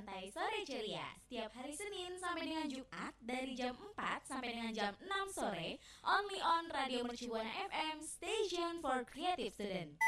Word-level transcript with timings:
Santai 0.00 0.32
Sore 0.32 0.64
Ceria 0.64 1.04
Setiap 1.28 1.52
hari 1.60 1.76
Senin 1.76 2.16
sampai 2.16 2.48
dengan 2.48 2.64
Jumat 2.72 3.12
Dari 3.20 3.52
jam 3.52 3.76
4 3.76 4.32
sampai 4.32 4.48
dengan 4.56 4.72
jam 4.72 4.96
6 4.96 5.36
sore 5.36 5.76
Only 6.00 6.40
on 6.40 6.64
Radio 6.72 7.04
Mercubuana 7.04 7.52
FM 7.68 8.00
Station 8.00 8.80
for 8.80 9.04
Creative 9.04 9.52
Student 9.52 10.00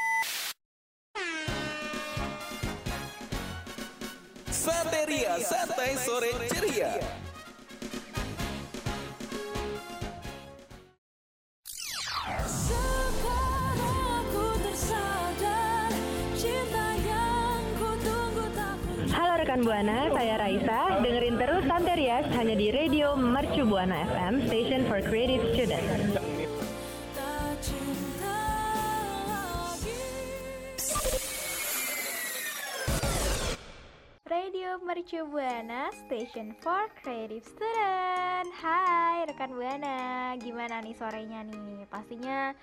Santeria 4.49 5.37
Santai 5.45 5.93
Sore 6.01 6.41
Ceria. 6.49 6.97
Rekan 19.53 19.69
Buana, 19.69 20.09
saya 20.17 20.41
Raisa. 20.41 20.81
Dengerin 21.05 21.37
terus 21.37 21.61
Santerias 21.69 22.25
hanya 22.41 22.57
di 22.57 22.73
Radio 22.73 23.13
Mercu 23.21 23.69
Buana 23.69 24.01
FM, 24.09 24.49
Station 24.49 24.89
for 24.89 25.05
Creative 25.05 25.45
Students. 25.53 26.17
Radio 34.25 34.81
Mercu 34.81 35.21
Buana 35.29 35.93
Station 36.09 36.57
for 36.65 36.89
Creative 37.05 37.45
Student 37.45 38.49
Hai 38.57 39.29
rekan 39.29 39.53
Buana 39.53 40.33
Gimana 40.41 40.81
nih 40.81 40.97
sorenya 40.97 41.45
nih 41.45 41.85
Pastinya 41.93 42.57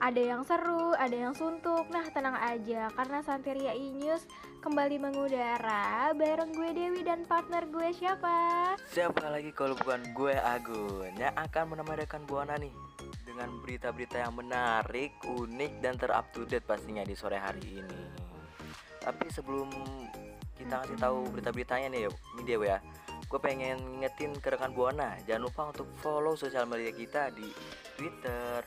ada 0.00 0.20
yang 0.20 0.42
seru, 0.48 0.96
ada 0.96 1.12
yang 1.12 1.36
suntuk 1.36 1.84
Nah 1.92 2.08
tenang 2.08 2.36
aja 2.40 2.88
karena 2.96 3.20
Santeria 3.20 3.76
E-News 3.76 4.24
kembali 4.64 4.96
mengudara 4.96 6.10
Bareng 6.16 6.56
gue 6.56 6.72
Dewi 6.72 7.04
dan 7.04 7.28
partner 7.28 7.68
gue 7.68 7.92
siapa? 7.92 8.74
Siapa 8.88 9.28
lagi 9.28 9.52
kalau 9.52 9.76
bukan 9.76 10.00
gue 10.16 10.34
Agun 10.40 11.12
yang 11.20 11.36
akan 11.36 11.76
menemani 11.76 12.08
rekan 12.08 12.24
Buana 12.24 12.56
nih 12.56 12.72
dengan 13.28 13.56
berita-berita 13.62 14.26
yang 14.26 14.34
menarik, 14.36 15.16
unik 15.22 15.72
dan 15.80 15.94
terup 15.96 16.28
to 16.34 16.42
date 16.44 16.66
pastinya 16.66 17.00
di 17.06 17.14
sore 17.14 17.38
hari 17.38 17.80
ini. 17.80 18.02
Tapi 19.00 19.32
sebelum 19.32 19.70
kita 20.60 20.84
kasih 20.84 20.98
tahu 21.00 21.30
berita-beritanya 21.32 21.88
nih, 21.88 22.10
ini 22.10 22.42
Dew 22.44 22.66
ya. 22.68 22.84
Gue 23.30 23.38
pengen 23.38 23.78
ngingetin 23.96 24.34
ke 24.42 24.50
rekan 24.52 24.74
Buana, 24.74 25.14
jangan 25.24 25.46
lupa 25.46 25.62
untuk 25.70 25.88
follow 26.02 26.34
sosial 26.34 26.66
media 26.66 26.90
kita 26.90 27.30
di 27.30 27.46
Twitter, 27.94 28.60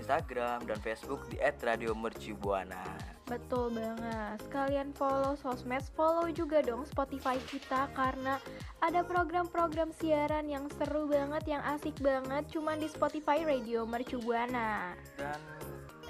Instagram, 0.00 0.64
dan 0.64 0.80
Facebook 0.80 1.28
di 1.28 1.36
@radiomercubuana. 1.38 2.82
Betul 3.30 3.70
banget 3.70 4.42
Sekalian 4.42 4.90
follow 4.90 5.38
sosmed, 5.38 5.86
follow 5.94 6.26
juga 6.34 6.66
dong 6.66 6.82
Spotify 6.82 7.38
kita 7.46 7.86
Karena 7.94 8.42
ada 8.82 9.06
program-program 9.06 9.94
siaran 9.94 10.50
yang 10.50 10.66
seru 10.74 11.06
banget, 11.06 11.46
yang 11.46 11.62
asik 11.62 11.94
banget 12.02 12.50
Cuman 12.50 12.82
di 12.82 12.90
Spotify 12.90 13.46
Radio 13.46 13.86
Mercu 13.86 14.18
Buana 14.18 14.98
Dan 15.14 15.38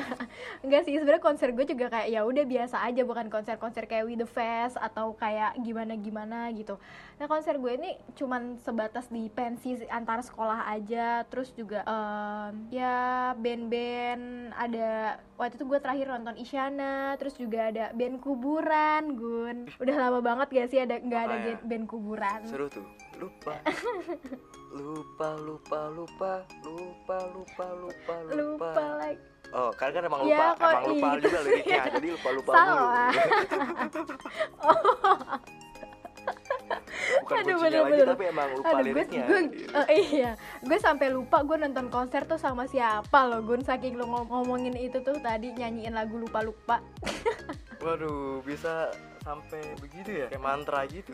Enggak 0.64 0.82
sih, 0.82 0.94
sebenarnya 0.94 1.22
konser 1.22 1.48
gue 1.50 1.64
juga 1.64 1.86
kayak 1.88 2.08
ya 2.08 2.20
udah 2.22 2.44
biasa 2.44 2.76
aja, 2.82 3.02
bukan 3.02 3.26
konser-konser 3.26 3.84
kayak 3.84 4.04
We 4.04 4.14
The 4.14 4.26
Fest 4.26 4.76
atau 4.76 5.12
kayak 5.14 5.60
gimana-gimana 5.60 6.48
gitu. 6.52 6.80
Nah 7.16 7.26
konser 7.26 7.56
gue 7.56 7.72
ini 7.72 7.96
cuman 8.12 8.60
sebatas 8.60 9.08
di 9.08 9.26
pensi 9.26 9.72
antar 9.88 10.20
sekolah 10.20 10.68
aja, 10.68 11.24
terus 11.24 11.48
juga 11.50 11.80
em, 11.82 12.68
ya 12.68 13.32
band-band 13.32 14.52
ada 14.52 15.16
waktu 15.34 15.56
itu 15.56 15.64
gue 15.64 15.80
terakhir 15.80 16.06
nonton 16.06 16.36
Isyana, 16.36 17.16
terus 17.16 17.32
juga 17.34 17.72
ada 17.72 17.88
band 17.90 18.20
kuburan, 18.20 19.16
Gun. 19.16 19.56
Udah 19.80 19.96
lama 19.96 20.20
banget 20.20 20.46
gak 20.50 20.68
sih 20.68 20.76
ada 20.76 20.92
nggak 20.96 21.22
ada 21.22 21.36
Makanya. 21.40 21.56
band- 21.64 21.88
kuburan? 21.88 22.40
Seru 22.44 22.68
tuh 22.68 22.84
Lupa 23.16 23.56
Lupa, 24.68 25.28
lupa, 25.40 25.88
lupa 25.88 26.32
Lupa, 26.60 27.16
lupa, 27.32 27.66
lupa, 27.72 28.14
lupa 28.28 28.68
Lupa 28.68 28.72
lagi. 29.00 29.16
Oh, 29.56 29.72
kan 29.72 29.88
kan 29.88 30.04
emang 30.04 30.20
Ya, 30.26 30.36
lupa 30.36 30.46
kok 30.52 30.68
Emang 30.68 30.84
lupa 30.90 31.08
iya. 31.08 31.16
juga 31.22 31.38
liriknya 31.40 31.82
Jadi 31.96 32.08
lupa-lupa 32.12 32.50
Salah. 32.60 33.08
Bukan 37.16 37.36
Aduh, 37.36 37.46
kuncinya 37.48 37.60
lagi 37.60 37.74
bener-bener. 37.86 38.06
Tapi 38.08 38.24
emang 38.26 38.48
lupa 38.50 38.66
Aduh, 38.66 38.76
gue, 38.76 38.86
liriknya 38.86 39.22
gue, 39.22 39.40
Iya. 39.46 39.82
eh, 39.86 40.04
iya, 40.12 40.30
gue 40.60 40.78
sampai 40.78 41.08
lupa 41.08 41.36
gue 41.40 41.56
nonton 41.56 41.86
konser 41.88 42.22
tuh 42.24 42.36
sama 42.36 42.64
siapa 42.64 43.18
loh, 43.24 43.40
Gun. 43.40 43.60
Saking 43.60 43.94
lo 43.94 44.04
ngom- 44.04 44.28
ngomongin 44.28 44.74
itu 44.74 44.98
tuh 45.00 45.16
tadi 45.18 45.50
nyanyiin 45.50 45.92
lagu 45.92 46.16
lupa 46.16 46.40
lupa. 46.40 46.76
Waduh, 47.84 48.42
bisa 48.42 48.90
sampai 49.26 49.74
begitu 49.82 50.22
ya 50.22 50.26
Kayak 50.30 50.44
mantra 50.46 50.86
gitu 50.86 51.10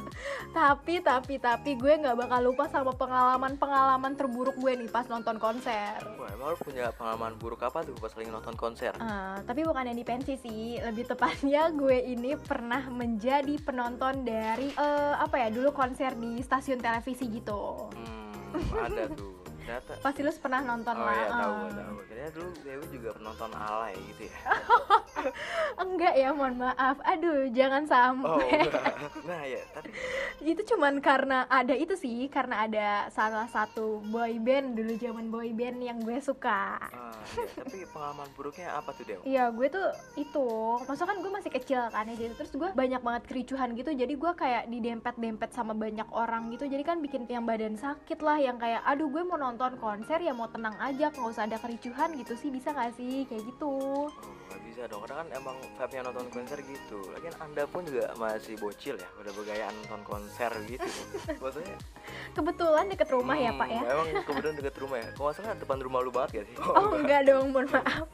tapi, 0.56 1.04
tapi, 1.04 1.36
tapi 1.36 1.76
gue 1.76 1.92
nggak 2.00 2.16
bakal 2.16 2.40
lupa 2.48 2.64
sama 2.72 2.96
pengalaman-pengalaman 2.96 4.16
terburuk 4.16 4.56
gue 4.56 4.72
nih 4.72 4.88
pas 4.88 5.04
nonton 5.06 5.36
konser. 5.36 6.00
Wah, 6.16 6.28
emang 6.32 6.56
lu 6.56 6.58
punya 6.64 6.88
pengalaman 6.96 7.36
buruk 7.36 7.60
apa 7.66 7.84
tuh 7.84 7.92
pas 8.00 8.12
lagi 8.16 8.30
nonton 8.32 8.56
konser? 8.56 8.92
Eh, 8.96 9.36
tapi 9.44 9.60
bukan 9.68 9.92
yang 9.92 9.98
di 9.98 10.06
pensi 10.06 10.34
sih, 10.40 10.80
lebih 10.80 11.04
tepatnya 11.04 11.68
gue 11.70 11.98
ini 12.08 12.38
pernah 12.40 12.88
menjadi 12.88 13.60
penonton 13.60 14.24
dari 14.24 14.72
eh, 14.72 15.14
apa 15.16 15.36
ya 15.46 15.48
dulu 15.52 15.70
konser 15.76 16.16
di 16.16 16.40
stasiun 16.40 16.80
televisi 16.80 17.28
gitu. 17.28 17.92
Hmm, 17.92 18.56
ada 18.80 19.12
tuh 19.12 19.45
Ternyata 19.66 19.92
Pasti 19.98 20.20
lu 20.22 20.30
pernah 20.32 20.60
nonton 20.62 20.94
Oh 20.94 21.02
lah. 21.02 21.10
iya, 21.12 21.26
tahu, 21.26 21.54
eh. 21.58 21.72
tahu. 21.74 21.96
Ternyata 22.06 22.32
dulu 22.32 22.50
Dewi 22.62 22.86
juga 22.88 23.08
penonton 23.12 23.50
alay 23.52 23.94
gitu 24.06 24.22
ya. 24.24 24.36
Enggak 25.82 26.14
ya, 26.14 26.28
mohon 26.30 26.54
maaf. 26.56 26.96
Aduh, 27.02 27.50
jangan 27.50 27.82
Oh, 27.82 27.90
sampai. 27.90 28.62
enggak. 28.62 28.84
Nah, 29.26 29.42
ya, 29.42 29.62
tapi 29.74 29.88
itu 30.54 30.62
cuman 30.64 30.94
karena 31.00 31.50
ada 31.50 31.74
itu 31.74 31.98
sih 31.98 32.30
karena 32.30 32.62
ada 32.62 32.88
salah 33.10 33.48
satu 33.48 33.98
boy 34.06 34.38
band 34.38 34.78
dulu 34.78 34.94
zaman 34.94 35.26
boy 35.26 35.50
band 35.50 35.80
yang 35.80 35.98
gue 35.98 36.18
suka 36.18 36.78
ah, 36.78 37.10
iya, 37.34 37.48
tapi 37.56 37.82
pengalaman 37.88 38.28
buruknya 38.32 38.70
apa 38.70 38.92
tuh, 38.92 39.02
Dew? 39.02 39.20
Iya 39.24 39.50
gue 39.50 39.66
tuh 39.66 39.88
itu 40.14 40.46
Maksudnya 40.86 41.08
kan 41.08 41.18
gue 41.18 41.32
masih 41.32 41.50
kecil 41.50 41.80
kan 41.88 42.04
ya 42.04 42.14
jadi 42.14 42.32
Terus 42.36 42.52
gue 42.52 42.68
banyak 42.70 43.00
banget 43.00 43.22
kericuhan 43.26 43.72
gitu 43.72 43.90
Jadi 43.90 44.14
gue 44.14 44.32
kayak 44.32 44.68
didempet-dempet 44.68 45.50
sama 45.50 45.72
banyak 45.72 46.06
orang 46.10 46.52
gitu 46.52 46.68
Jadi 46.68 46.82
kan 46.82 47.00
bikin 47.00 47.24
yang 47.26 47.42
badan 47.42 47.74
sakit 47.74 48.20
lah 48.20 48.36
Yang 48.36 48.56
kayak 48.60 48.82
aduh 48.84 49.08
gue 49.08 49.22
mau 49.22 49.34
nonton 49.34 49.55
konser 49.80 50.18
ya 50.20 50.32
mau 50.36 50.46
tenang 50.52 50.76
aja 50.78 51.08
nggak 51.08 51.28
usah 51.32 51.48
ada 51.48 51.56
kericuhan 51.56 52.12
gitu 52.20 52.36
sih 52.36 52.48
Bisa 52.52 52.76
gak 52.76 52.92
sih 52.94 53.24
kayak 53.26 53.42
gitu 53.48 53.72
Oh, 54.06 54.08
nggak 54.52 54.60
bisa 54.68 54.82
dong. 54.86 55.00
Karena 55.04 55.16
kan 55.24 55.28
emang 55.34 55.56
vibe-nya 55.58 56.00
nonton 56.06 56.26
konser 56.30 56.58
gitu. 56.62 56.98
Lagian 57.12 57.36
Anda 57.40 57.62
pun 57.66 57.82
juga 57.84 58.12
masih 58.20 58.54
bocil 58.60 58.94
ya, 59.00 59.08
udah 59.20 59.32
bergayaan 59.32 59.74
nonton 59.88 60.02
konser 60.04 60.52
gitu. 60.68 60.88
Maksudnya 61.42 61.76
Kebetulan 62.36 62.84
deket 62.92 63.08
rumah 63.08 63.36
ya 63.36 63.50
hmm, 63.52 63.60
pak 63.60 63.68
ya 63.72 63.82
Emang 63.88 64.08
kemudian 64.28 64.54
deket 64.60 64.76
rumah 64.76 64.96
ya? 65.00 65.08
Kalau 65.16 65.32
nggak 65.32 65.36
salah 65.40 65.56
depan 65.56 65.78
rumah 65.80 66.00
lu 66.04 66.10
banget 66.12 66.30
gak 66.42 66.46
sih? 66.52 66.56
Oh 66.60 66.92
enggak 66.92 67.20
dong 67.24 67.48
mohon 67.52 67.66
maaf 67.72 68.06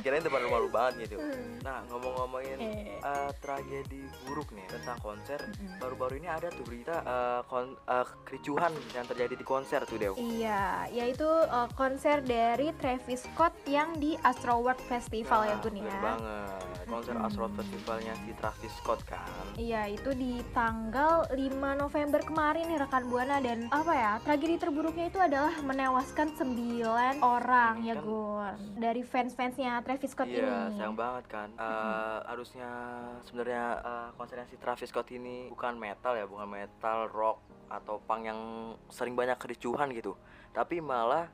kirain 0.00 0.20
depan 0.20 0.40
rumah 0.42 0.58
lu 0.58 0.68
banget 0.68 1.06
gitu. 1.06 1.16
Nah 1.60 1.82
ngomong-ngomongin 1.88 2.58
eh, 2.98 3.30
tragedi 3.38 4.04
buruk 4.24 4.50
nih 4.50 4.66
tentang 4.66 4.98
konser 4.98 5.38
baru-baru 5.76 6.18
ini 6.18 6.28
ada 6.28 6.48
tuh 6.48 6.62
berita 6.62 6.96
eh, 7.00 7.40
kon- 7.46 7.78
eh, 7.78 8.06
kericuhan 8.24 8.72
yang 8.92 9.04
terjadi 9.04 9.34
di 9.34 9.44
konser 9.44 9.80
tuh 9.82 9.96
Dew 9.96 10.14
Iya, 10.16 10.90
yaitu 10.90 11.24
uh, 11.26 11.68
konser 11.72 12.20
dari 12.20 12.68
Travis 12.76 13.24
Scott 13.24 13.54
yang 13.64 13.96
di 13.96 14.14
Astro 14.20 14.60
World 14.60 14.80
Festival 14.84 15.44
ya 15.44 15.54
Nah, 15.54 15.62
Gun 15.62 15.76
bener 15.76 15.88
ya. 15.88 16.00
banget 16.02 16.65
konser. 16.86 17.14
Astro 17.16 17.50
Festivalnya 17.50 18.14
si 18.16 18.30
Travis 18.32 18.72
Scott 18.74 19.02
kan 19.02 19.26
Iya, 19.54 19.88
itu 19.88 20.10
di 20.12 20.38
tanggal 20.50 21.26
5 21.28 21.36
November 21.74 22.20
kemarin 22.20 22.66
nih 22.66 22.78
rekan 22.78 23.04
Buana 23.06 23.38
dan 23.38 23.66
apa 23.68 23.92
ya? 23.92 24.12
Tragedi 24.20 24.56
terburuknya 24.56 25.06
itu 25.06 25.18
adalah 25.18 25.52
menewaskan 25.60 26.32
9 26.32 27.18
orang 27.18 27.82
ya 27.82 27.94
Kan- 27.94 28.04
Gun. 28.04 28.54
Dari 28.76 29.02
fans-fansnya 29.02 29.82
Travis 29.82 30.10
Scott 30.10 30.28
Iya, 30.28 30.46
ini. 30.68 30.76
sayang 30.76 30.94
banget 30.94 31.24
kan. 31.26 31.48
Eh, 31.52 32.18
harusnya 32.24 32.70
sebenarnya 33.22 33.64
eh, 33.78 34.08
konsernya 34.14 34.46
si 34.46 34.56
Travis 34.56 34.88
Scott 34.88 35.08
ini 35.10 35.48
bukan 35.48 35.74
metal 35.74 36.14
ya, 36.14 36.24
bukan 36.24 36.46
metal, 36.46 37.08
rock 37.08 37.38
atau 37.66 37.98
punk 37.98 38.22
yang 38.24 38.40
sering 38.86 39.12
banyak 39.12 39.34
kericuhan 39.36 39.90
gitu. 39.90 40.14
Tapi 40.52 40.78
malah 40.78 41.26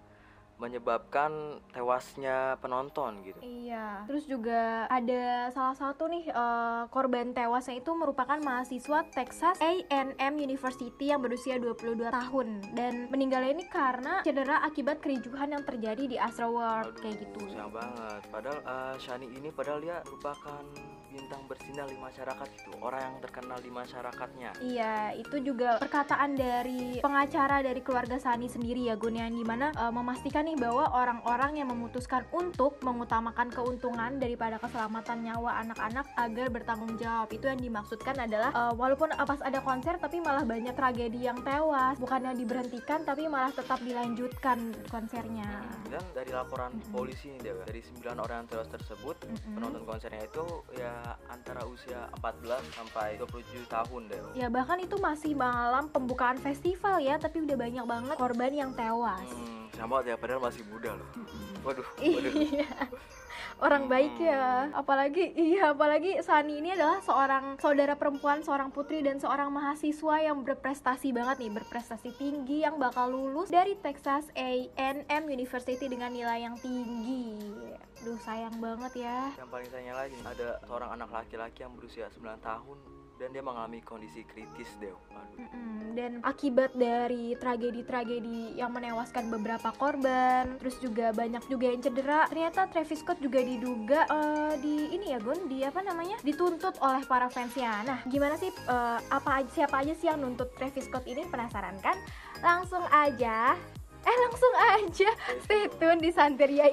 menyebabkan 0.62 1.58
tewasnya 1.74 2.54
penonton 2.62 3.26
gitu. 3.26 3.42
Iya, 3.42 4.06
terus 4.06 4.30
juga 4.30 4.86
ada 4.86 5.50
salah 5.50 5.74
satu 5.74 6.06
nih 6.06 6.30
eh, 6.30 6.82
korban 6.94 7.34
tewasnya 7.34 7.82
itu 7.82 7.90
merupakan 7.98 8.38
mahasiswa 8.38 9.02
Texas 9.10 9.58
A&M 9.58 10.34
University 10.38 11.10
yang 11.10 11.18
berusia 11.18 11.58
22 11.58 11.98
tahun 12.06 12.62
dan 12.78 13.10
meninggalnya 13.10 13.58
ini 13.58 13.66
karena 13.66 14.22
cedera 14.22 14.62
akibat 14.62 15.02
kericuhan 15.02 15.50
yang 15.50 15.66
terjadi 15.66 16.06
di 16.06 16.16
Astro 16.16 16.54
World 16.54 16.94
Aduh, 16.94 17.02
kayak 17.02 17.16
gitu. 17.26 17.42
sayang 17.50 17.74
banget. 17.74 18.20
Padahal 18.30 18.58
eh, 18.62 18.94
Shani 19.02 19.26
ini 19.34 19.50
padahal 19.50 19.82
dia 19.82 19.98
merupakan 20.06 20.62
bintang 21.12 21.44
bersinar 21.44 21.86
di 21.86 21.98
masyarakat 22.00 22.46
gitu, 22.56 22.72
orang 22.80 23.00
yang 23.04 23.16
terkenal 23.20 23.58
di 23.60 23.70
masyarakatnya. 23.70 24.50
Iya, 24.64 24.96
itu 25.20 25.36
juga 25.44 25.76
perkataan 25.78 26.32
dari 26.32 26.98
pengacara 27.04 27.60
dari 27.60 27.80
keluarga 27.84 28.16
Sani 28.16 28.48
sendiri 28.48 28.88
ya 28.88 28.96
Gun 28.96 29.20
yang 29.20 29.36
di 29.36 29.44
mana 29.44 29.70
eh, 29.76 29.92
memastikan 29.92 30.48
nih 30.48 30.56
bahwa 30.56 30.88
orang-orang 30.96 31.60
yang 31.60 31.68
memutuskan 31.68 32.24
untuk 32.32 32.80
mengutamakan 32.80 33.52
keuntungan 33.52 34.16
daripada 34.16 34.56
keselamatan 34.56 35.28
nyawa 35.28 35.60
anak-anak 35.66 36.06
agar 36.16 36.46
bertanggung 36.48 36.94
jawab 36.96 37.28
itu 37.30 37.44
yang 37.44 37.60
dimaksudkan 37.60 38.16
adalah 38.16 38.50
eh, 38.54 38.72
walaupun 38.72 39.12
eh, 39.12 39.26
pas 39.26 39.40
ada 39.44 39.60
konser 39.60 40.00
tapi 40.00 40.18
malah 40.24 40.46
banyak 40.46 40.72
tragedi 40.72 41.28
yang 41.28 41.38
tewas 41.44 42.00
bukannya 42.00 42.32
diberhentikan 42.38 43.04
tapi 43.04 43.28
malah 43.28 43.52
tetap 43.52 43.82
dilanjutkan 43.84 44.72
konsernya. 44.88 45.66
Dan 45.90 46.02
dari 46.16 46.30
laporan 46.32 46.72
Mm-mm. 46.72 46.94
polisi 46.94 47.34
nih 47.36 47.52
Dewa, 47.52 47.62
dari 47.68 47.82
9 47.84 48.16
orang 48.16 48.36
yang 48.44 48.48
tewas 48.48 48.68
tersebut, 48.72 49.16
Mm-mm. 49.28 49.54
penonton 49.58 49.82
konsernya 49.84 50.22
itu 50.24 50.44
ya 50.78 51.01
antara 51.30 51.66
usia 51.66 52.08
14 52.18 52.76
sampai 52.76 53.18
27 53.18 53.66
tahun 53.68 54.02
Dewa. 54.08 54.30
Ya 54.34 54.46
bahkan 54.48 54.78
itu 54.80 54.96
masih 54.98 55.36
malam 55.36 55.90
pembukaan 55.90 56.38
festival 56.38 57.02
ya 57.02 57.18
tapi 57.18 57.42
udah 57.42 57.56
banyak 57.56 57.84
banget 57.84 58.16
korban 58.16 58.52
yang 58.52 58.70
tewas. 58.72 59.26
Hmm, 59.30 59.61
sama 59.82 59.98
ya 60.06 60.14
padahal 60.14 60.38
masih 60.38 60.62
muda 60.70 60.94
loh. 60.94 61.08
Waduh, 61.66 61.86
waduh. 61.98 62.32
Iya. 62.38 62.70
Orang 63.62 63.86
baik 63.86 64.18
ya. 64.18 64.70
Apalagi 64.74 65.34
iya, 65.34 65.74
apalagi 65.74 66.18
Sani 66.22 66.62
ini 66.62 66.74
adalah 66.74 67.02
seorang 67.02 67.58
saudara 67.58 67.98
perempuan, 67.98 68.42
seorang 68.42 68.70
putri 68.70 69.02
dan 69.02 69.18
seorang 69.18 69.50
mahasiswa 69.50 70.22
yang 70.22 70.42
berprestasi 70.42 71.10
banget 71.10 71.46
nih, 71.46 71.52
berprestasi 71.62 72.10
tinggi 72.14 72.62
yang 72.62 72.78
bakal 72.78 73.10
lulus 73.10 73.50
dari 73.50 73.74
Texas 73.78 74.30
A&M 74.38 75.22
University 75.30 75.86
dengan 75.86 76.10
nilai 76.14 76.46
yang 76.46 76.58
tinggi. 76.58 77.38
Duh, 78.02 78.18
sayang 78.22 78.58
banget 78.58 79.06
ya. 79.06 79.30
Yang 79.38 79.50
paling 79.50 79.68
sayangnya 79.70 79.94
lagi 79.94 80.18
ada 80.26 80.48
seorang 80.66 80.90
anak 80.98 81.10
laki-laki 81.10 81.62
yang 81.62 81.74
berusia 81.78 82.10
9 82.10 82.42
tahun 82.42 83.01
dan 83.22 83.30
dia 83.30 83.38
mengalami 83.38 83.78
kondisi 83.86 84.26
kritis 84.26 84.66
Dew. 84.82 84.98
Aduh. 85.14 85.46
Mm-mm, 85.46 85.94
Dan 85.94 86.18
akibat 86.26 86.74
dari 86.74 87.38
tragedi-tragedi 87.38 88.58
yang 88.58 88.74
menewaskan 88.74 89.30
beberapa 89.30 89.70
korban, 89.78 90.58
terus 90.58 90.74
juga 90.82 91.14
banyak 91.14 91.46
juga 91.46 91.70
yang 91.70 91.78
cedera. 91.78 92.26
Ternyata 92.26 92.66
Travis 92.74 92.98
Scott 92.98 93.22
juga 93.22 93.38
diduga 93.38 94.10
eh, 94.10 94.54
di 94.58 94.90
ini 94.90 95.14
ya 95.14 95.22
Gun, 95.22 95.46
di 95.46 95.62
apa 95.62 95.86
namanya? 95.86 96.18
Dituntut 96.26 96.82
oleh 96.82 97.06
para 97.06 97.30
fansnya. 97.30 97.86
Nah, 97.86 98.02
gimana 98.10 98.34
sih 98.34 98.50
eh, 98.50 98.98
apa 99.06 99.38
aja- 99.38 99.52
siapa 99.54 99.86
aja 99.86 99.94
sih 99.94 100.10
yang 100.10 100.18
nuntut 100.18 100.50
Travis 100.58 100.90
Scott 100.90 101.06
ini? 101.06 101.22
Penasaran 101.30 101.78
kan? 101.78 101.94
Langsung 102.42 102.82
aja. 102.90 103.54
Eh 104.02 104.16
langsung 104.18 104.54
aja 104.58 105.14
stay 105.46 105.70
tune 105.78 106.02
di 106.02 106.10
Santeria 106.10 106.66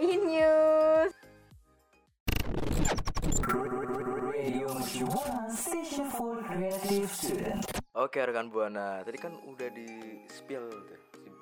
News. 4.99 5.71
Oke 7.95 8.19
rekan 8.19 8.51
buana, 8.51 8.99
tadi 9.07 9.15
kan 9.15 9.31
udah 9.47 9.71
di 9.71 10.19
spill 10.27 10.67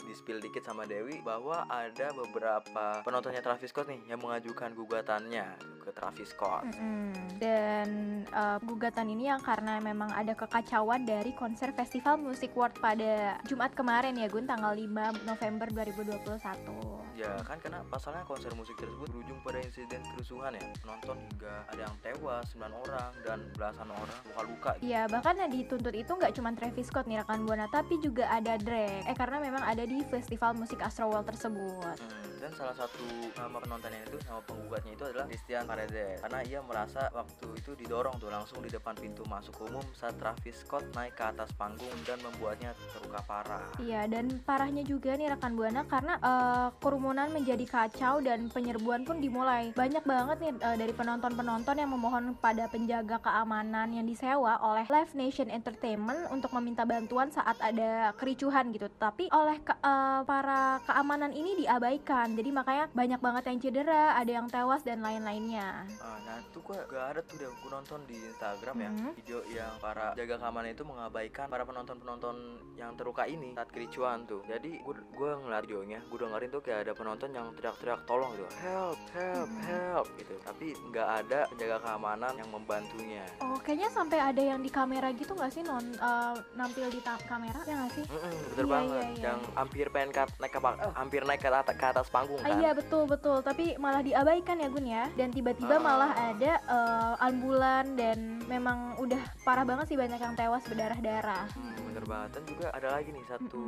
di 0.07 0.13
spill 0.15 0.39
dikit 0.39 0.63
sama 0.63 0.88
Dewi 0.88 1.19
bahwa 1.25 1.68
ada 1.68 2.13
beberapa 2.15 3.01
penontonnya 3.04 3.44
Travis 3.44 3.74
Scott 3.74 3.92
nih 3.92 4.00
yang 4.07 4.24
mengajukan 4.24 4.71
gugatannya 4.77 5.57
ke 5.83 5.89
Travis 5.92 6.31
Scott. 6.31 6.69
Mm-mm. 6.69 7.12
Dan 7.42 7.88
uh, 8.31 8.62
gugatan 8.63 9.12
ini 9.12 9.27
yang 9.27 9.44
karena 9.44 9.81
memang 9.83 10.13
ada 10.13 10.31
kekacauan 10.38 11.04
dari 11.04 11.33
konser 11.36 11.74
Festival 11.74 12.21
Music 12.21 12.54
World 12.56 12.77
pada 12.80 13.42
Jumat 13.50 13.74
kemarin 13.74 14.15
ya 14.15 14.31
Gun 14.31 14.48
tanggal 14.48 14.77
5 14.77 15.27
November 15.27 15.68
2021. 15.74 16.97
Ya 17.18 17.34
kan 17.42 17.58
karena 17.58 17.81
pasalnya 17.90 18.22
konser 18.30 18.54
musik 18.54 18.78
tersebut 18.78 19.10
berujung 19.10 19.42
pada 19.42 19.58
insiden 19.58 20.06
kerusuhan 20.14 20.54
ya 20.54 20.62
Penonton 20.86 21.18
hingga 21.18 21.66
ada 21.66 21.81
yang 21.90 21.96
tewas 22.06 22.46
9 22.54 22.69
orang 22.69 23.12
dan 23.25 23.40
belasan 23.58 23.90
orang 23.90 24.19
luka-luka 24.30 24.72
gitu. 24.78 24.94
Iya 24.94 25.10
bahkan 25.10 25.34
yang 25.42 25.50
dituntut 25.50 25.98
itu 25.98 26.12
nggak 26.14 26.34
cuma 26.38 26.54
Travis 26.54 26.86
Scott 26.94 27.10
nih 27.10 27.18
rekan 27.25 27.42
buana 27.50 27.66
tapi 27.74 27.98
juga 28.06 28.30
ada 28.30 28.54
Drake. 28.62 29.10
Eh 29.10 29.18
karena 29.18 29.42
memang 29.42 29.66
ada 29.66 29.81
di 29.81 30.06
Festival 30.06 30.54
Musik 30.62 30.78
Astro 30.78 31.10
World 31.10 31.25
tersebut. 31.25 31.98
Hmm, 31.98 32.38
dan 32.38 32.54
salah 32.54 32.78
satu 32.78 33.06
nama 33.34 33.58
penontonnya 33.66 33.98
itu 34.06 34.22
nama 34.30 34.42
penggugatnya 34.46 34.94
itu 34.94 35.04
adalah 35.10 35.25
Christian 35.25 35.66
Paredes 35.66 36.22
karena 36.22 36.40
ia 36.46 36.60
merasa 36.62 37.10
waktu 37.18 37.48
itu 37.58 37.74
didorong 37.81 38.22
tuh 38.22 38.30
langsung 38.30 38.62
di 38.62 38.69
depan 38.69 38.94
pintu 38.94 39.25
masuk 39.25 39.58
umum 39.66 39.81
saat 39.98 40.14
Travis 40.22 40.62
Scott 40.62 40.86
naik 40.94 41.18
ke 41.18 41.25
atas 41.25 41.50
panggung 41.58 41.98
dan 42.06 42.22
membuatnya 42.22 42.78
terluka 42.94 43.25
parah. 43.25 43.66
Iya 43.81 44.06
dan 44.06 44.38
parahnya 44.46 44.86
juga 44.86 45.18
nih 45.18 45.34
rekan 45.34 45.58
buana 45.58 45.81
karena 45.90 46.14
eh, 46.22 46.69
kerumunan 46.78 47.06
menjadi 47.07 47.63
kacau 47.63 48.19
dan 48.19 48.51
penyerbuan 48.51 49.07
pun 49.07 49.24
dimulai. 49.24 49.71
Banyak 49.71 50.04
banget 50.04 50.38
nih 50.44 50.51
eh, 50.59 50.75
dari 50.75 50.92
penonton-penonton 50.92 51.80
yang 51.80 51.88
memohon 51.88 52.36
pada 52.36 52.68
penjaga 52.68 53.15
keamanan 53.18 53.95
yang 53.95 54.04
disewa 54.04 54.59
oleh 54.59 54.83
Live 54.86 55.15
Nation 55.15 55.48
Entertainment 55.48 56.27
untuk 56.27 56.51
meminta 56.51 56.83
bantuan 56.83 57.31
saat 57.31 57.56
ada 57.63 58.12
kericuhan 58.13 58.76
gitu. 58.76 58.92
Tapi 58.92 59.31
oleh 59.31 59.64
ke- 59.64 59.80
eh, 59.80 60.21
para 60.23 60.83
keamanan 60.83 61.31
ini 61.31 61.56
diabaikan. 61.57 62.35
Jadi 62.35 62.49
makanya 62.52 62.92
banyak 62.92 63.19
banget 63.19 63.44
yang 63.47 63.59
cedera, 63.59 64.04
ada 64.14 64.31
yang 64.33 64.47
tewas 64.52 64.83
dan 64.83 64.99
lain-lainnya. 64.99 65.87
Ah, 65.97 66.19
nah 66.19 66.44
itu 66.44 66.59
gua 66.59 66.83
gak 66.83 67.06
ada 67.16 67.21
tuh 67.23 67.35
deh 67.37 67.47
gue 67.47 67.71
nonton 67.71 67.99
di 68.04 68.18
Instagram 68.28 68.76
ya 68.78 68.90
Mhm. 68.90 69.09
video 69.16 69.40
yang 69.47 69.71
para 69.80 70.11
jaga 70.11 70.35
keamanan 70.35 70.76
itu 70.76 70.83
mengabaikan 70.83 71.47
para 71.47 71.64
penonton-penonton 71.64 72.35
yang 72.76 72.92
terluka 72.97 73.23
ini 73.23 73.56
saat 73.56 73.71
kericuan 73.71 74.26
tuh. 74.26 74.44
Jadi 74.44 74.81
gue 74.81 74.95
gue 75.14 75.31
ngeliat 75.37 75.64
videonya, 75.64 75.99
gue 76.02 76.18
dengerin 76.18 76.49
tuh 76.49 76.61
kayak 76.61 76.80
ada 76.81 76.94
penonton 76.97 77.30
yang 77.30 77.47
teriak-teriak 77.54 78.01
tolong 78.04 78.33
gitu, 78.33 78.47
help, 78.57 78.97
help, 79.11 79.49
help 79.63 80.06
gitu. 80.18 80.33
Tapi 80.42 80.66
nggak 80.87 81.07
ada 81.19 81.39
penjaga 81.47 81.77
keamanan 81.80 82.33
yang 82.35 82.49
membantunya. 82.49 83.23
Oh, 83.39 83.57
kayaknya 83.57 83.89
sampai 83.89 84.18
ada 84.19 84.42
yang 84.42 84.59
di 84.59 84.68
kamera 84.68 85.13
gitu 85.13 85.31
nggak 85.31 85.51
sih 85.51 85.61
non 85.61 85.85
eh, 85.85 86.35
nampil 86.54 86.89
di 86.89 86.99
kamera 86.99 87.59
ya 87.63 87.75
nggak 87.77 87.94
sih? 87.94 88.06
Mm-mm, 88.07 88.33
bener 88.49 88.66
Iya, 88.66 88.73
banget, 88.73 88.97
iya, 88.97 89.11
iya. 89.11 89.23
yang 89.23 89.39
hampir 89.54 89.85
pengen 89.87 90.11
ka- 90.11 90.35
naik 90.37 90.51
ke 90.51 90.59
eh, 90.59 90.94
hampir 90.94 91.21
naik 91.23 91.39
ke 91.39 91.49
atas, 91.49 91.75
ke 91.75 91.85
atas 91.85 92.07
panggung 92.09 92.39
Ah, 92.39 92.49
kan. 92.49 92.57
iya 92.57 92.71
betul 92.71 93.04
betul 93.06 93.37
tapi 93.39 93.77
malah 93.77 94.01
diabaikan 94.01 94.57
ya 94.57 94.68
Gun 94.68 94.85
ya 94.85 95.06
dan 95.13 95.30
tiba-tiba 95.30 95.75
Ah. 95.75 95.80
malah 95.80 96.11
ada 96.13 96.54
eh, 96.57 97.13
ambulan 97.21 97.85
dan 97.94 98.18
memang 98.44 98.97
udah 98.97 99.21
parah 99.44 99.61
banget 99.61 99.85
sih 99.87 99.97
banyak 99.97 100.18
yang 100.18 100.33
tewas 100.33 100.63
berdarah-darah 100.63 101.45
Hmm, 101.54 101.87
bener 101.97 102.13
banget 102.13 102.30
dan 102.37 102.44
juga 102.45 102.68
ada 102.77 102.87
lagi 102.94 103.09
nih 103.09 103.25
satu 103.25 103.66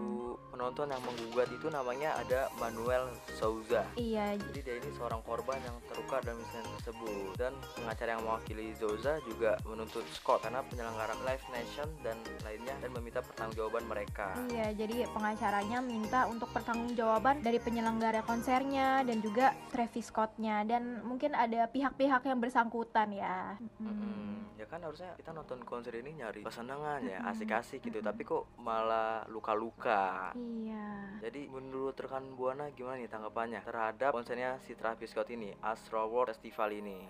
penonton 0.53 0.93
yang 0.93 1.01
menggugat 1.01 1.50
itu 1.50 1.65
namanya 1.74 2.13
ada 2.21 2.45
Manuel 2.62 3.09
Souza. 3.41 3.81
Iya. 3.98 4.38
Jadi 4.38 4.59
dia 4.62 4.75
ini 4.77 4.89
seorang 4.93 5.25
korban 5.25 5.57
yang 5.65 5.74
terluka 5.89 6.21
dalam 6.21 6.38
insiden 6.38 6.69
tersebut. 6.77 7.33
Dan 7.41 7.57
pengacara 7.74 8.09
yang 8.13 8.21
mewakili 8.21 8.69
Souza 8.77 9.17
juga 9.25 9.57
menuntut 9.65 10.05
Scott 10.13 10.45
karena 10.45 10.62
penyelenggara 10.62 11.17
Live 11.25 11.41
Nation 11.50 11.89
dan 12.05 12.21
lainnya 12.45 12.77
dan 12.77 12.89
meminta 12.93 13.25
pertanggungjawaban 13.25 13.89
mereka. 13.89 14.38
Iya 14.53 14.77
jadi 14.77 15.09
pengacaranya 15.09 15.81
minta 15.81 16.29
untuk 16.29 16.53
pertanggungjawaban 16.53 17.41
dari 17.41 17.57
penyelenggara 17.57 18.21
konsernya 18.29 19.01
dan 19.09 19.25
juga 19.25 19.57
Travis 19.74 20.05
Scottnya. 20.05 20.62
Dan 20.69 21.01
mungkin 21.01 21.33
ada 21.33 21.65
pihak-pihak 21.65 22.29
yang 22.29 22.38
bersangkutan 22.38 23.09
ya. 23.09 23.57
Mm-mm. 23.57 23.89
Mm-mm. 23.89 24.38
ya 24.59 24.67
kan 24.67 24.83
harusnya 24.83 25.15
kita 25.15 25.31
nonton 25.31 25.63
konser 25.63 25.95
ini 25.95 26.19
nyari 26.19 26.43
kesenangan 26.43 27.00
ya 27.07 27.24
asik-asik 27.31 27.79
gitu. 27.79 28.03
Tapi 28.03 28.19
kok 28.24 28.48
malah 28.60 29.28
luka-luka 29.28 30.32
iya 30.36 31.20
jadi 31.20 31.52
menurut 31.52 32.00
rekan 32.00 32.32
Buana 32.40 32.72
gimana 32.72 32.96
nih 33.04 33.12
tanggapannya 33.12 33.60
terhadap 33.60 34.16
konsernya 34.16 34.56
si 34.64 34.72
Travis 34.74 35.12
Scott 35.12 35.28
ini 35.30 35.52
Astro 35.60 36.08
World 36.08 36.32
Festival 36.32 36.72
ini. 36.72 37.04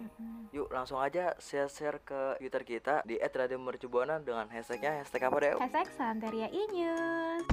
Yuk 0.49 0.73
langsung 0.73 0.97
aja 0.97 1.37
share-share 1.37 2.01
ke 2.01 2.21
Twitter 2.41 2.63
kita 2.65 2.95
di 3.05 3.21
@radiomercubuana 3.21 4.17
dengan 4.17 4.49
hashtagnya 4.49 5.05
hashtag 5.05 5.29
apa 5.29 5.37
deh? 5.37 5.53
Hashtag 5.61 5.87
Santeria 5.93 6.49
Inews. 6.49 7.45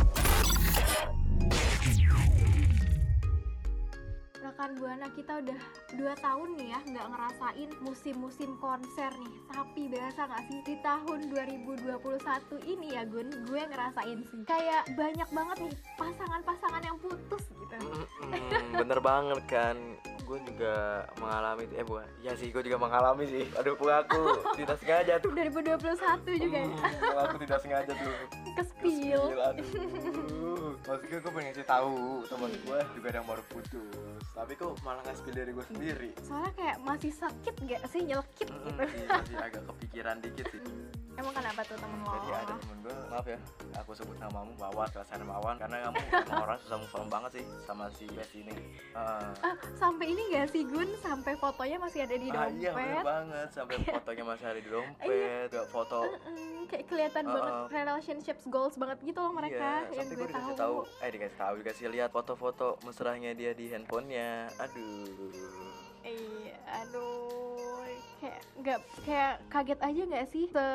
Rekan 4.47 4.79
Buana 4.79 5.11
kita 5.11 5.43
udah 5.43 5.59
2 5.99 6.23
tahun 6.23 6.49
nih 6.55 6.69
ya 6.71 6.81
nggak 6.87 7.07
ngerasain 7.11 7.71
musim-musim 7.83 8.55
konser 8.63 9.11
nih. 9.11 9.37
Tapi 9.51 9.83
berasa 9.91 10.21
nggak 10.31 10.43
sih? 10.47 10.59
Di 10.63 10.77
tahun 10.87 11.19
2021 11.35 12.63
ini 12.63 12.95
ya 12.95 13.03
Gun 13.11 13.27
Gue 13.51 13.63
ngerasain 13.67 14.23
sih. 14.23 14.41
Kayak 14.47 14.87
banyak 14.95 15.29
banget 15.35 15.57
nih 15.67 15.75
pasangan-pasangan 15.99 16.83
yang 16.87 16.97
putus 17.03 17.43
gitu. 17.59 17.75
Mm-mm, 17.75 18.87
bener 18.87 18.99
banget 19.03 19.43
kan. 19.51 19.77
Gue 20.23 20.39
juga 20.43 21.07
mengalami 21.23 21.71
eh 21.75 21.87
bukan 21.87 22.07
ya 22.23 22.35
sih 22.39 22.55
gue 22.55 22.63
juga 22.63 22.79
mengalami 22.79 23.27
sih. 23.27 23.45
Aduh 23.59 23.75
aku 23.75 24.23
tidak 24.55 24.79
sengaja 24.79 25.19
tuh. 25.19 25.35
2021 25.35 25.75
juga 26.39 26.59
ya? 26.63 26.71
Hmm, 26.71 27.23
aku 27.27 27.37
tidak 27.43 27.59
sengaja 27.67 27.93
tuh. 27.99 28.15
Kespil 28.55 29.19
Kespil, 29.27 29.43
aduh. 29.43 29.67
Maksudnya 30.87 31.19
gue 31.19 31.33
pengen 31.35 31.51
ngasih 31.51 31.67
tahu 31.67 32.23
teman 32.31 32.51
gue 32.53 32.79
juga 32.95 33.07
ada 33.11 33.19
yang 33.19 33.29
baru 33.29 33.43
putus 33.51 34.16
tapi 34.37 34.53
kok 34.53 34.77
malah 34.85 35.01
nggak 35.01 35.17
spill 35.17 35.33
dari 35.33 35.51
gue 35.57 35.65
sendiri? 35.65 36.11
Soalnya 36.21 36.53
kayak 36.53 36.77
masih 36.85 37.13
sakit 37.17 37.55
gak 37.65 37.83
sih? 37.89 38.05
Nyelekit 38.05 38.49
Mm, 38.53 38.61
gitu. 38.69 38.83
Sih, 38.93 39.07
masih 39.09 39.37
agak 39.41 39.63
kepikiran 39.65 40.17
dikit 40.21 40.47
sih 40.53 40.61
Emang 41.17 41.33
kenapa 41.33 41.61
tuh 41.63 41.77
temen 41.77 41.99
lo? 41.99 42.13
jadi 42.13 42.29
ada 42.37 42.55
temen 42.55 42.77
gue 42.79 42.97
maaf 43.09 43.27
ya 43.27 43.39
aku 43.75 43.91
sebut 43.93 44.17
namamu 44.17 44.53
Wawan 44.57 44.89
kelasan 44.89 45.21
Wawan 45.23 45.57
karena 45.57 45.77
kamu 45.83 45.99
orang 46.45 46.59
susah 46.61 46.77
move 46.77 46.95
on 46.95 47.09
banget 47.09 47.31
sih 47.33 47.45
sama 47.63 47.85
si 47.91 48.05
Bes 48.09 48.31
ini 48.35 48.53
Ah. 48.93 49.33
Ah, 49.43 49.53
sampai 49.75 50.09
ini 50.09 50.23
gak 50.31 50.49
sih 50.49 50.65
Gun? 50.65 50.89
Sampai 50.99 51.33
fotonya 51.35 51.77
masih 51.77 52.01
ada 52.03 52.15
di 52.15 52.29
Ah, 52.29 52.49
iya 52.49 52.71
bener 52.71 52.85
dompet 52.95 53.05
banget 53.05 53.49
sampai 53.51 53.75
fotonya 53.95 54.25
masih 54.25 54.45
ada 54.47 54.59
di 54.59 54.69
dompet 54.69 55.49
gak 55.49 55.67
foto 55.69 56.01
Mm, 56.27 56.63
kayak 56.67 56.85
kelihatan 56.87 57.25
Uh-uh. 57.25 57.35
banget 57.35 57.55
relationships 57.75 58.45
goals 58.47 58.75
banget 58.75 58.99
gitu 59.03 59.19
loh 59.19 59.33
mereka 59.33 59.57
iya, 59.87 59.95
yang 59.95 60.07
sampai 60.07 60.17
gue 60.17 60.27
dikasih 60.27 60.53
tahu. 60.53 60.59
tahu 60.59 60.77
eh 60.99 61.11
dikasih 61.11 61.37
tahu 61.37 61.55
dikasih 61.57 61.87
lihat 61.91 62.11
foto-foto 62.11 62.67
mesranya 62.83 63.31
dia 63.33 63.53
di 63.53 63.69
handphonenya 63.69 64.29
Iya, 64.49 64.59
aduh, 64.59 65.66
kayak 68.37 68.45
nggak 68.61 68.81
kayak 69.07 69.35
kaget 69.49 69.81
aja 69.81 70.03
nggak 70.05 70.27
sih 70.29 70.45
se 70.51 70.67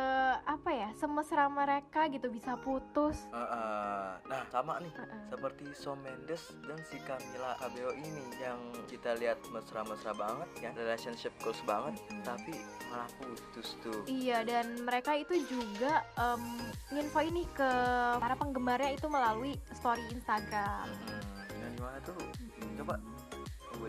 apa 0.45 0.69
ya 0.73 0.89
semesra 0.97 1.45
mereka 1.45 2.09
gitu 2.09 2.27
bisa 2.33 2.57
putus. 2.57 3.29
Ah, 3.29 3.37
ah. 3.37 4.09
nah 4.25 4.41
sama 4.49 4.81
nih 4.81 4.89
Uh-uh. 4.93 5.21
seperti 5.29 5.65
Shawn 5.77 5.99
Mendes 6.01 6.53
dan 6.65 6.79
si 6.87 6.97
Camila 7.05 7.57
Cabello 7.61 7.93
ini 7.93 8.23
yang 8.41 8.59
kita 8.89 9.17
lihat 9.17 9.37
mesra-mesra 9.53 10.13
banget 10.15 10.49
ya 10.61 10.69
relationship 10.73 11.33
goals 11.43 11.59
banget 11.67 11.97
tapi 12.25 12.55
malah 12.89 13.09
putus 13.21 13.77
tuh 13.85 14.01
Iya 14.07 14.41
dan 14.47 14.81
mereka 14.81 15.13
itu 15.17 15.41
juga 15.45 16.01
em, 16.17 16.43
nginfo 16.91 17.19
ini 17.21 17.43
ke 17.53 17.71
para 18.17 18.33
penggemarnya 18.37 18.97
itu 18.97 19.07
melalui 19.07 19.53
story 19.75 20.03
Instagram. 20.11 20.87
Hmm, 20.87 21.23
yang 21.61 21.71
gimana 21.77 21.97
tuh 22.03 22.17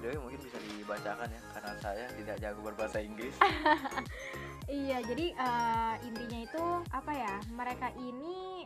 Dewi 0.03 0.19
mungkin 0.19 0.41
bisa 0.43 0.59
dibacakan 0.59 1.29
ya 1.31 1.41
karena 1.55 1.73
saya 1.79 2.05
tidak 2.19 2.37
jago 2.43 2.61
berbahasa 2.67 2.99
Inggris. 2.99 3.35
Iya 4.71 5.03
jadi 5.05 5.35
eh, 5.35 5.95
intinya 6.07 6.39
itu 6.39 6.65
apa 6.95 7.13
ya 7.13 7.35
mereka 7.51 7.91
ini 7.99 8.65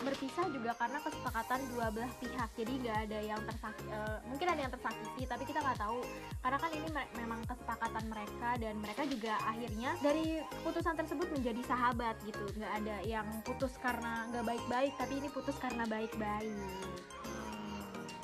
berpisah 0.00 0.48
juga 0.48 0.72
karena 0.78 1.02
kesepakatan 1.02 1.60
dua 1.74 1.92
belah 1.92 2.08
pihak. 2.22 2.50
Jadi 2.56 2.72
nggak 2.86 2.98
ada 3.10 3.18
yang 3.20 3.40
tersakiti 3.44 3.90
mungkin 4.30 4.46
ada 4.48 4.60
yang 4.64 4.72
tersakiti 4.72 5.22
tapi 5.26 5.44
kita 5.44 5.60
nggak 5.60 5.78
tahu. 5.82 6.00
Karena 6.40 6.58
kan 6.62 6.70
ini 6.72 6.88
me- 6.94 7.10
memang 7.18 7.40
kesepakatan 7.44 8.04
mereka 8.08 8.48
dan 8.56 8.74
mereka 8.80 9.02
juga 9.04 9.34
akhirnya 9.44 9.90
dari 10.00 10.40
putusan 10.62 10.94
tersebut 10.96 11.28
menjadi 11.36 11.62
sahabat 11.68 12.16
gitu. 12.24 12.44
Nggak 12.56 12.72
ada 12.80 12.96
yang 13.04 13.26
putus 13.44 13.74
karena 13.82 14.24
nggak 14.30 14.46
baik-baik 14.46 14.92
tapi 14.96 15.20
ini 15.20 15.28
putus 15.28 15.58
karena 15.58 15.84
baik-baik 15.84 16.54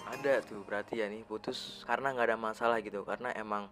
ada 0.06 0.38
tuh 0.42 0.62
berarti 0.62 1.02
ya 1.02 1.10
nih 1.10 1.26
putus 1.26 1.82
karena 1.84 2.14
nggak 2.14 2.28
ada 2.32 2.38
masalah 2.38 2.78
gitu 2.78 3.02
karena 3.02 3.34
emang 3.34 3.66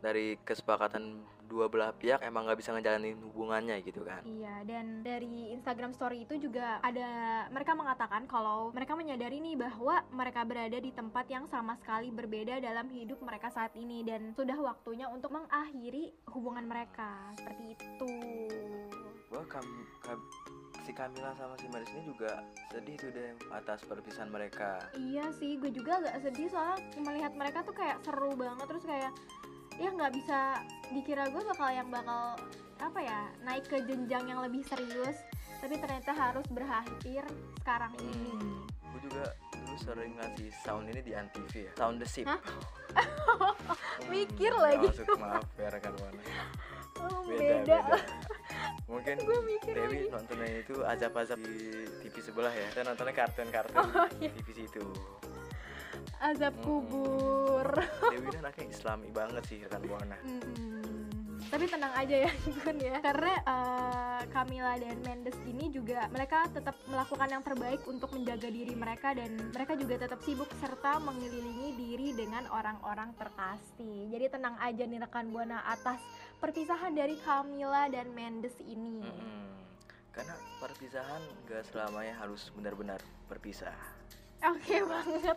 dari 0.00 0.40
kesepakatan 0.48 1.20
dua 1.50 1.66
belah 1.66 1.90
pihak 1.90 2.22
emang 2.22 2.46
nggak 2.46 2.62
bisa 2.62 2.70
ngejalanin 2.70 3.18
hubungannya 3.26 3.74
gitu 3.82 4.06
kan 4.06 4.22
Iya, 4.22 4.62
dan 4.64 5.02
dari 5.02 5.50
Instagram 5.50 5.92
story 5.92 6.22
itu 6.24 6.38
juga 6.38 6.78
ada 6.80 7.44
mereka 7.50 7.74
mengatakan 7.74 8.24
kalau 8.30 8.70
mereka 8.70 8.94
menyadari 8.94 9.42
nih 9.42 9.58
bahwa 9.58 9.98
mereka 10.14 10.46
berada 10.46 10.78
di 10.78 10.94
tempat 10.94 11.26
yang 11.26 11.50
sama 11.50 11.74
sekali 11.82 12.14
berbeda 12.14 12.62
dalam 12.62 12.86
hidup 12.94 13.18
mereka 13.20 13.50
saat 13.50 13.74
ini 13.74 14.06
dan 14.06 14.30
sudah 14.38 14.54
waktunya 14.62 15.10
untuk 15.10 15.34
mengakhiri 15.34 16.14
hubungan 16.30 16.70
mereka. 16.70 17.34
Seperti 17.34 17.74
itu. 17.74 18.12
Wah, 19.34 19.44
kam, 19.50 19.66
kam- 20.06 20.30
si 20.80 20.90
Camila 20.90 21.32
sama 21.34 21.54
si 21.54 21.66
Maris 21.66 21.90
ini 21.90 22.02
juga 22.04 22.40
sedih 22.68 22.96
tuh 22.96 23.10
deh 23.10 23.30
atas 23.50 23.80
perpisahan 23.82 24.26
mereka 24.26 24.80
Iya 24.92 25.28
sih, 25.32 25.54
gue 25.54 25.68
juga 25.68 25.98
agak 25.98 26.20
sedih 26.20 26.48
soalnya 26.48 26.76
melihat 26.98 27.32
mereka 27.32 27.60
tuh 27.60 27.72
kayak 27.72 28.00
seru 28.00 28.32
banget 28.32 28.66
terus 28.66 28.82
kayak 28.82 29.12
ya 29.76 29.88
nggak 29.88 30.12
bisa 30.12 30.60
dikira 30.90 31.24
gue 31.26 31.42
bakal 31.42 31.68
yang 31.68 31.88
bakal 31.88 32.36
apa 32.76 32.98
ya 32.98 33.20
naik 33.40 33.64
ke 33.64 33.80
jenjang 33.82 34.24
yang 34.24 34.40
lebih 34.40 34.60
serius 34.62 35.16
tapi 35.56 35.76
ternyata 35.76 36.10
harus 36.10 36.44
berakhir 36.48 37.24
sekarang 37.58 37.92
ini. 37.98 38.32
Hmm, 38.32 38.64
gue 38.66 39.00
juga 39.04 39.24
dulu 39.52 39.76
sering 39.78 40.12
ngasih 40.16 40.48
sound 40.58 40.88
ini 40.88 41.00
di 41.00 41.12
Antv 41.12 41.52
ya 41.52 41.72
sound 41.74 41.96
the 41.96 42.08
ship? 42.08 42.24
Hmm, 42.24 42.40
Mikir 44.10 44.50
nggak 44.50 44.64
lagi. 44.80 44.86
masuk 44.90 45.08
maaf 45.16 45.44
ya 45.54 45.68
rekan 45.68 45.92
buana 45.94 46.22
Oh, 47.00 47.24
beda, 47.24 47.40
beda. 47.60 47.78
beda. 47.80 48.00
Mungkin 48.90 49.16
Dewi 49.22 49.56
lagi. 49.62 50.10
nontonnya 50.10 50.48
itu 50.58 50.74
azab-azab 50.82 51.38
di 51.38 51.58
TV 52.00 52.14
sebelah 52.20 52.50
ya 52.50 52.66
saya 52.70 52.84
nontonnya 52.84 53.14
kartun-kartun 53.16 53.78
Oh, 53.78 54.06
iya. 54.18 54.30
TV 54.34 54.48
situ 54.58 54.82
Azab 56.18 56.52
Hmm. 56.54 56.64
kubur. 56.64 57.66
Dewi 58.10 58.26
ini 58.26 58.38
anaknya 58.38 58.66
islami 58.68 59.08
banget 59.10 59.42
sih 59.46 59.58
rekan 59.62 59.82
buana 59.82 60.16
Mm-mm. 60.20 61.08
Tapi 61.42 61.64
tenang 61.66 61.90
aja 61.92 62.16
ya 62.20 62.30
Gun 62.58 62.78
ya 62.78 63.00
Karena 63.00 63.32
eh, 63.40 64.20
Camila 64.28 64.76
dan 64.76 65.00
Mendes 65.00 65.34
ini 65.42 65.66
juga 65.68 66.06
Mereka 66.06 66.52
tetap 66.52 66.78
melakukan 66.86 67.26
yang 67.26 67.42
terbaik 67.42 67.82
untuk 67.84 68.12
menjaga 68.12 68.46
diri 68.46 68.70
mereka 68.70 69.10
Dan 69.12 69.50
mereka 69.50 69.74
juga 69.74 69.98
tetap 69.98 70.20
sibuk 70.20 70.46
serta 70.54 71.00
mengelilingi 71.00 71.74
diri 71.74 72.08
dengan 72.12 72.46
orang-orang 72.46 73.16
terkasih 73.16 74.06
Jadi 74.06 74.30
tenang 74.30 74.54
aja 74.58 74.84
nih 74.84 75.00
rekan 75.00 75.26
Buana 75.26 75.64
atas 75.64 75.98
perpisahan 76.40 76.96
dari 76.96 77.20
Camila 77.20 77.86
dan 77.92 78.10
Mendes 78.16 78.56
ini 78.64 79.04
Mm-mm. 79.04 79.44
karena 80.16 80.34
perpisahan 80.58 81.20
gak 81.44 81.68
selamanya 81.68 82.16
harus 82.16 82.48
benar-benar 82.56 82.98
berpisah 83.28 83.76
Oke 84.40 84.80
banget. 84.88 85.36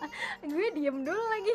Gue 0.54 0.66
diem 0.70 1.02
dulu 1.02 1.18
lagi. 1.18 1.54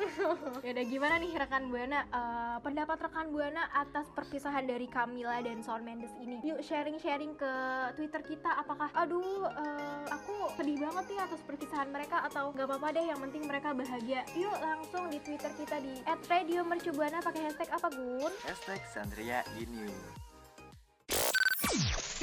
Yaudah 0.66 0.84
gimana 0.84 1.14
nih 1.22 1.30
rekan 1.30 1.70
Buana? 1.70 2.00
Eh, 2.10 2.56
Pendapat 2.58 2.98
rekan 3.06 3.30
Buana 3.30 3.70
atas 3.70 4.10
perpisahan 4.10 4.66
dari 4.66 4.90
Camila 4.90 5.38
dan 5.38 5.62
Shawn 5.62 5.86
Mendes 5.86 6.10
ini? 6.18 6.42
Yuk 6.42 6.58
sharing-sharing 6.58 7.38
ke 7.38 7.52
Twitter 7.94 8.18
kita. 8.26 8.50
Apakah 8.58 8.90
aduh 8.98 9.46
eh, 9.46 10.04
aku 10.10 10.50
sedih 10.58 10.82
banget 10.82 11.14
nih 11.14 11.20
atas 11.22 11.40
perpisahan 11.44 11.88
mereka 11.88 12.26
Atau 12.26 12.50
gak 12.50 12.66
apa-apa 12.66 12.98
deh 12.98 13.04
yang 13.06 13.20
penting 13.22 13.46
mereka 13.46 13.70
bahagia. 13.70 14.26
Yuk 14.34 14.54
langsung 14.58 15.06
di 15.06 15.22
Twitter 15.22 15.54
kita 15.54 15.78
di 15.78 16.02
@radiomercubuana 16.02 17.22
pakai 17.22 17.46
hashtag 17.46 17.70
apa 17.70 17.88
Gun? 17.94 18.32
hashtag 18.42 18.80
Sandria 18.90 19.46
Inu 19.54 19.86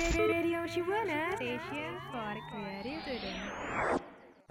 Radio 0.02 0.64
Mercubuana, 0.66 1.36
station 1.38 1.94
for 2.10 2.34
creative. 2.50 3.02
student. 3.06 4.01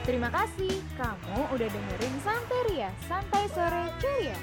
Terima 0.10 0.34
kasih 0.34 0.74
kamu 0.98 1.54
udah 1.54 1.70
dengerin 1.70 2.16
Santeria, 2.25 2.89
Santai 3.06 3.46
Sore 3.54 3.94
Ceria. 4.01 4.34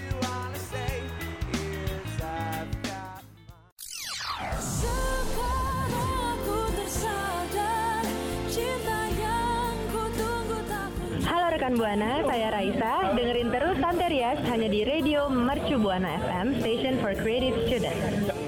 Halo 11.27 11.47
rekan 11.51 11.75
Buana, 11.75 12.23
saya 12.31 12.49
Raisa. 12.55 13.11
Dengerin 13.19 13.51
terus 13.51 13.77
Santerias 13.83 14.39
hanya 14.47 14.71
di 14.71 14.87
Radio 14.87 15.27
Mercu 15.27 15.83
Buana 15.83 16.15
FM, 16.31 16.63
Station 16.63 16.95
for 17.03 17.11
Creative 17.19 17.59
Student. 17.67 18.46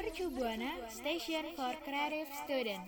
Mercu 0.00 0.30
Buana, 0.30 0.70
Station 0.88 1.44
for 1.56 1.74
Creative 1.84 2.28
Student. 2.44 2.80